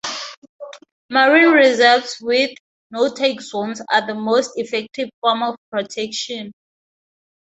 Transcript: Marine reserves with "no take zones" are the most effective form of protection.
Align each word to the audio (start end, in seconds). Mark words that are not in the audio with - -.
Marine 1.11 1.51
reserves 1.51 2.17
with 2.21 2.57
"no 2.89 3.13
take 3.13 3.39
zones" 3.39 3.83
are 3.91 4.07
the 4.07 4.15
most 4.15 4.49
effective 4.55 5.09
form 5.21 5.43
of 5.43 5.55
protection. 5.69 6.51